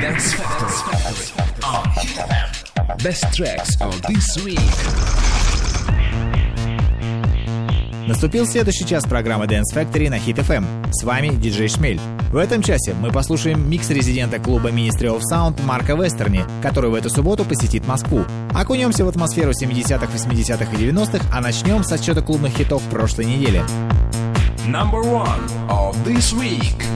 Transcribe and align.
Dance 0.00 0.32
Factory 0.32 1.28
on 1.62 1.84
Hit 2.00 2.16
FM. 2.16 3.02
Best 3.02 3.24
tracks 3.34 3.76
of 3.82 4.00
this 4.08 4.42
week. 4.42 4.58
Наступил 8.06 8.46
следующий 8.46 8.86
час 8.86 9.04
программы 9.04 9.44
Dance 9.44 9.74
Factory 9.74 10.08
на 10.08 10.14
Hit 10.14 10.36
FM. 10.36 10.64
С 10.90 11.04
вами 11.04 11.28
диджей 11.28 11.68
Шмель. 11.68 12.00
В 12.32 12.38
этом 12.38 12.62
часе 12.62 12.94
мы 12.94 13.10
послушаем 13.12 13.68
микс 13.68 13.90
резидента 13.90 14.38
клуба 14.38 14.70
Ministry 14.70 15.14
of 15.14 15.20
Sound 15.30 15.62
Марка 15.64 15.92
Вестерни, 15.92 16.46
который 16.62 16.88
в 16.88 16.94
эту 16.94 17.10
субботу 17.10 17.44
посетит 17.44 17.86
Москву. 17.86 18.24
Окунемся 18.54 19.04
в 19.04 19.08
атмосферу 19.08 19.50
70-х, 19.50 20.06
80-х 20.06 20.76
и 20.76 20.90
90-х, 20.90 21.26
а 21.30 21.42
начнем 21.42 21.84
с 21.84 21.92
отсчета 21.92 22.22
клубных 22.22 22.54
хитов 22.54 22.82
прошлой 22.84 23.26
недели. 23.26 23.62
Number 24.66 25.02
one 25.02 25.46
of 25.68 25.94
this 26.06 26.32
week. 26.32 26.86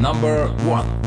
Number 0.00 0.48
one. 0.64 0.99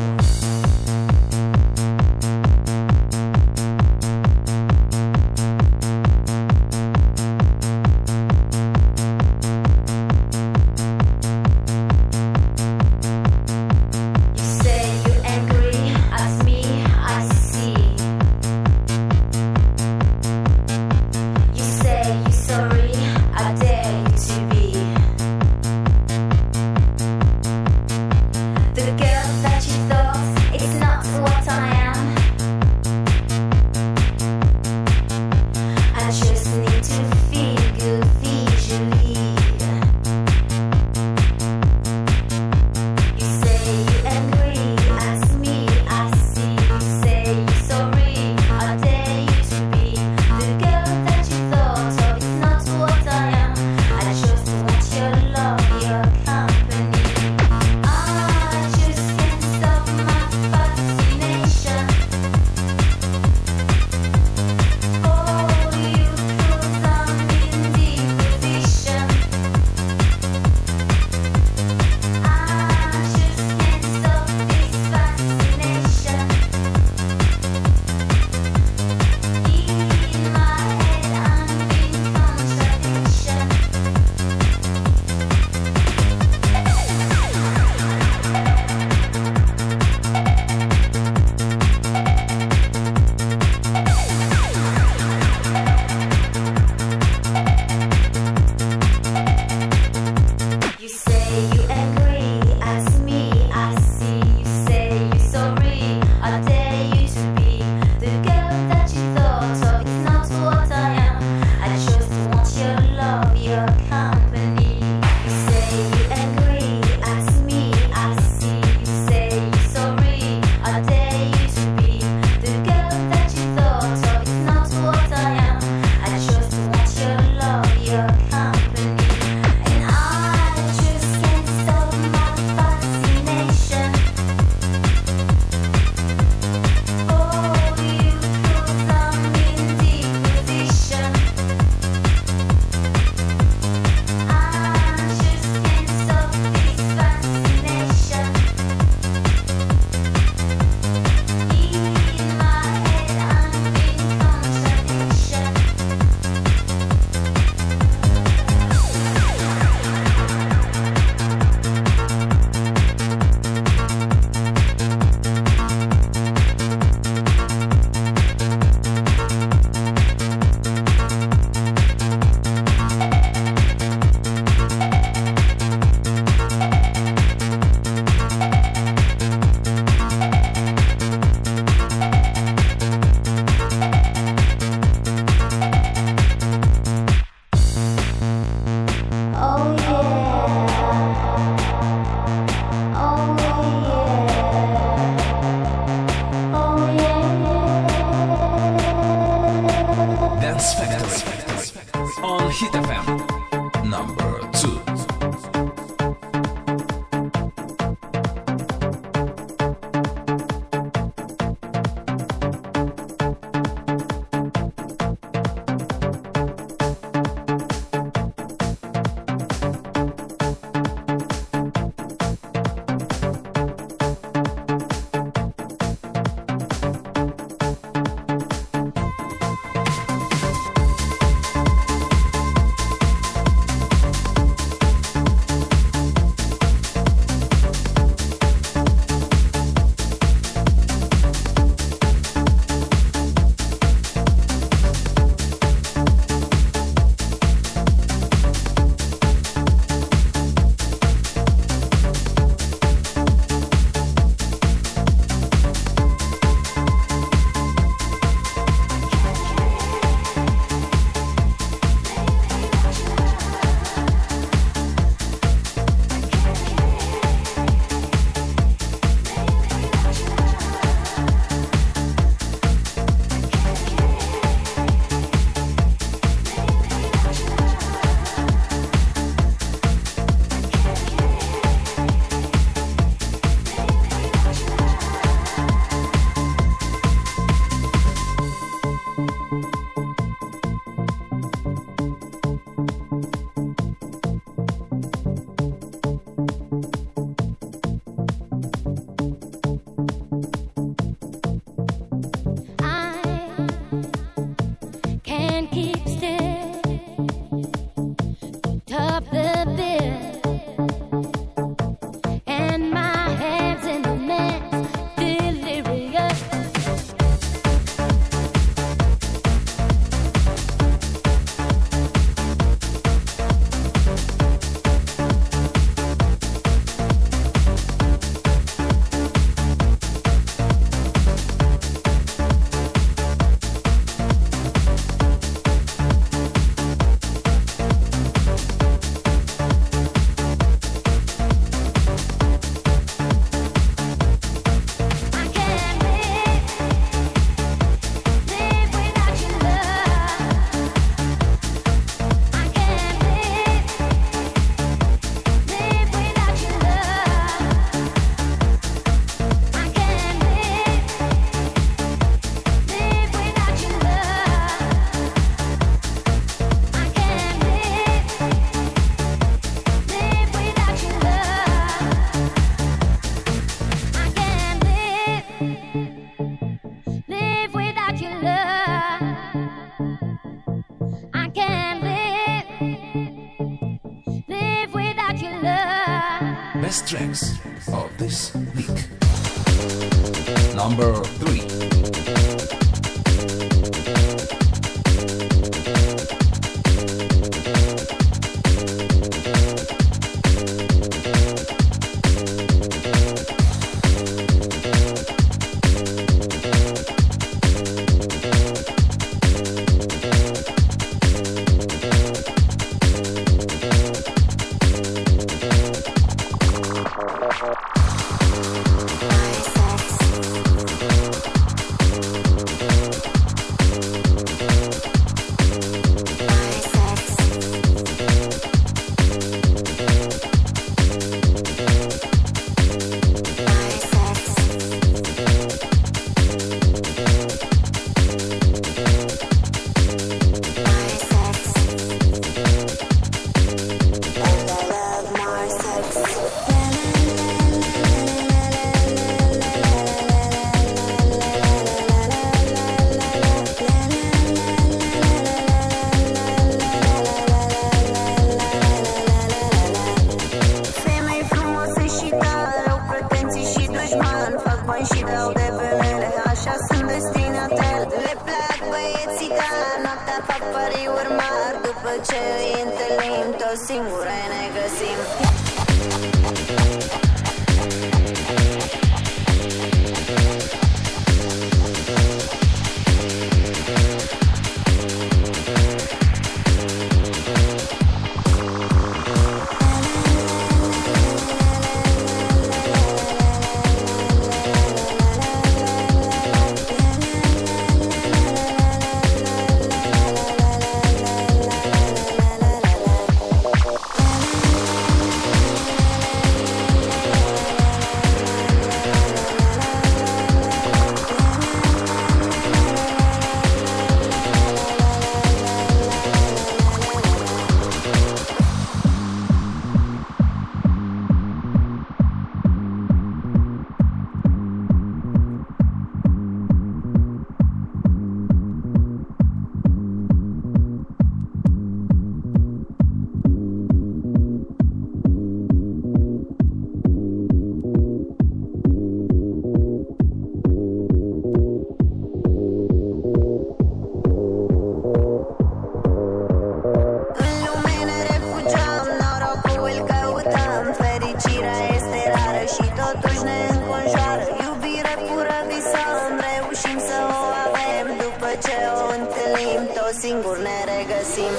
întâlnim 559.24 559.80
Toți 559.94 560.18
singuri 560.20 560.62
ne 560.62 560.78
regăsim. 560.92 561.52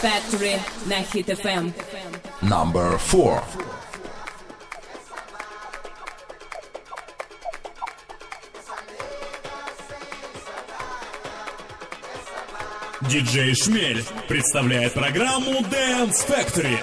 Factory 0.00 0.60
на 0.86 0.96
Hit 1.00 1.26
FM. 1.26 1.72
Number 2.42 2.98
four. 2.98 3.42
Диджей 13.08 13.54
Шмель 13.54 14.04
представляет 14.28 14.92
программу 14.94 15.60
Dance 15.60 16.26
Factory. 16.28 16.78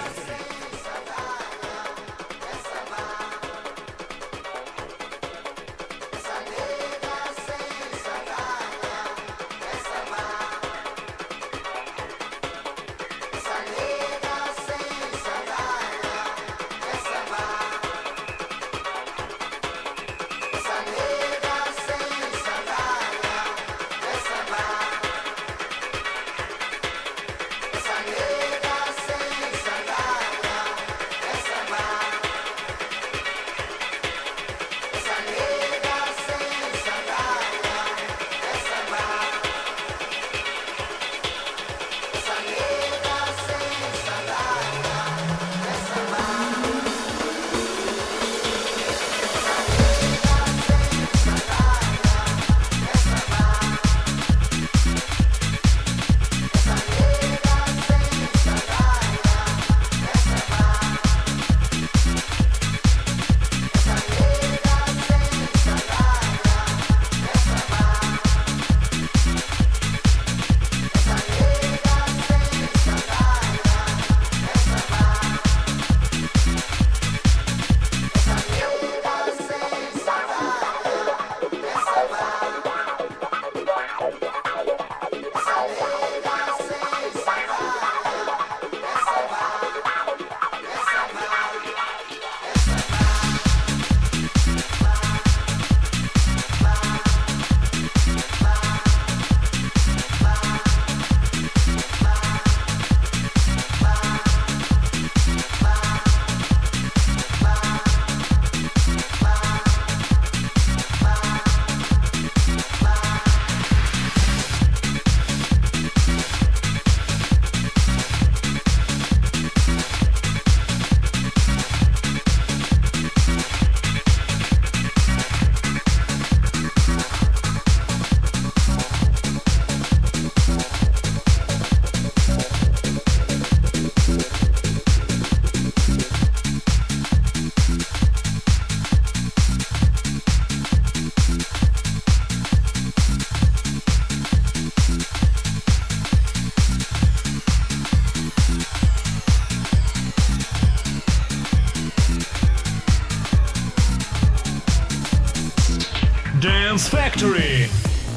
Factory. 157.14 157.68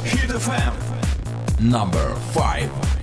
Hit 0.10 0.32
FM. 0.32 0.74
Number 1.62 2.16
5. 2.34 2.97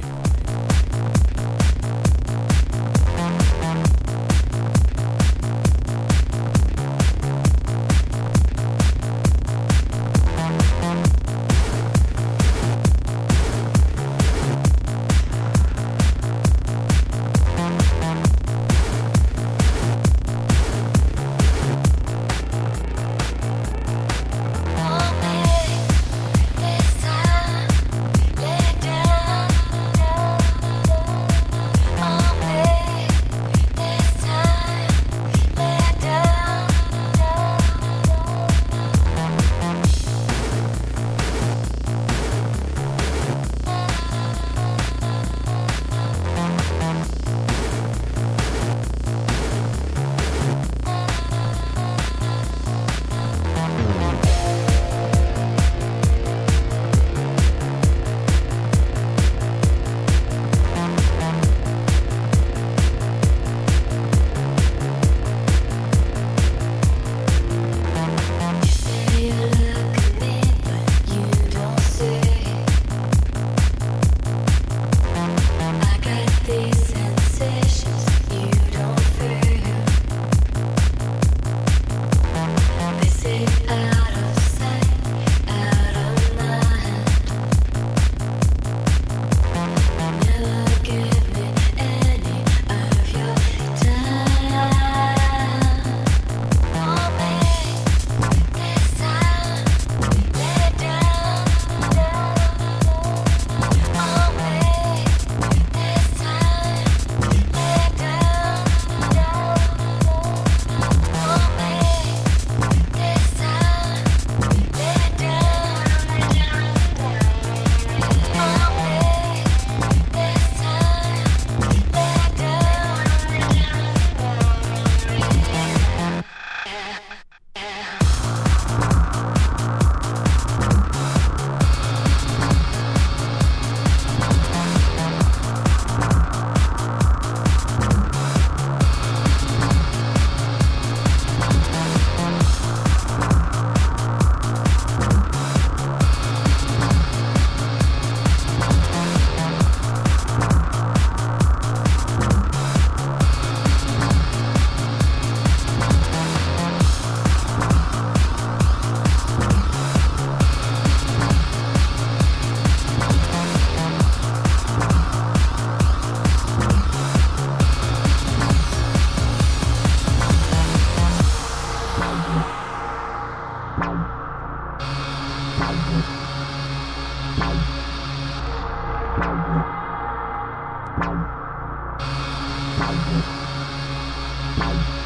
Bye. 184.57 185.04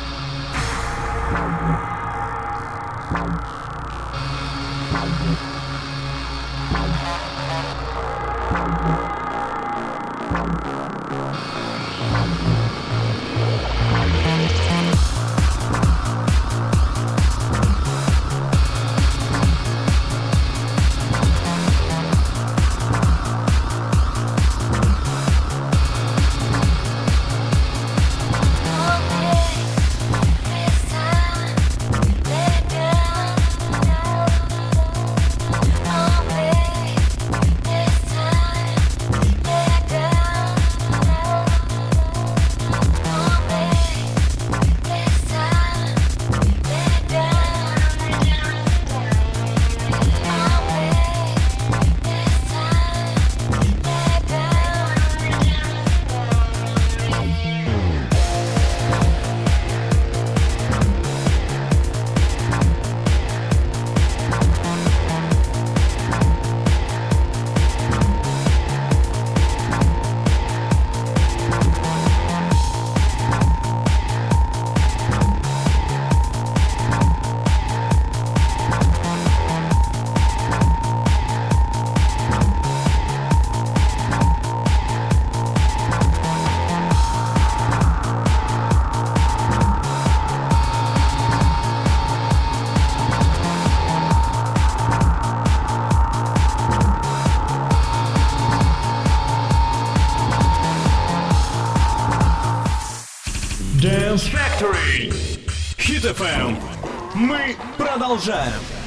Продолжаем. 108.18 108.77